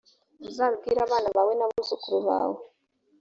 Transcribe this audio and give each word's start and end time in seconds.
uzabibwire 0.49 0.99
abana 1.07 1.29
bawe 1.35 1.51
n 1.55 1.61
abuzukuru 1.65 2.17
bawe 2.27 2.59